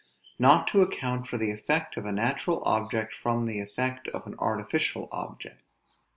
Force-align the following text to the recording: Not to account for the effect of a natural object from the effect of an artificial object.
Not 0.39 0.65
to 0.69 0.81
account 0.81 1.27
for 1.27 1.37
the 1.37 1.51
effect 1.51 1.95
of 1.95 2.05
a 2.07 2.11
natural 2.11 2.63
object 2.65 3.13
from 3.13 3.45
the 3.45 3.59
effect 3.61 4.07
of 4.07 4.25
an 4.25 4.33
artificial 4.39 5.07
object. 5.11 5.61